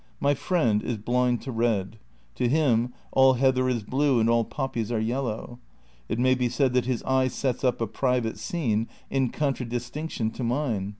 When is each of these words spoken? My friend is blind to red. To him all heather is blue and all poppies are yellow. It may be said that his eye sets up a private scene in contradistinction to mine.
My 0.19 0.33
friend 0.33 0.81
is 0.81 0.97
blind 0.97 1.43
to 1.43 1.51
red. 1.51 1.99
To 2.33 2.47
him 2.49 2.91
all 3.11 3.33
heather 3.33 3.69
is 3.69 3.83
blue 3.83 4.19
and 4.19 4.27
all 4.31 4.43
poppies 4.43 4.91
are 4.91 4.99
yellow. 4.99 5.59
It 6.09 6.17
may 6.17 6.33
be 6.33 6.49
said 6.49 6.73
that 6.73 6.85
his 6.87 7.03
eye 7.03 7.27
sets 7.27 7.63
up 7.63 7.79
a 7.81 7.85
private 7.85 8.39
scene 8.39 8.87
in 9.11 9.29
contradistinction 9.29 10.31
to 10.31 10.43
mine. 10.43 10.89